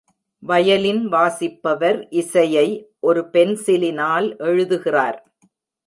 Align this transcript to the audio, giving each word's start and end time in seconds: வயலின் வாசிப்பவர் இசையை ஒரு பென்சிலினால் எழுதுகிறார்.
வயலின் 0.43 1.03
வாசிப்பவர் 1.07 2.07
இசையை 2.09 2.65
ஒரு 2.99 3.23
பென்சிலினால் 3.33 4.29
எழுதுகிறார். 4.37 5.19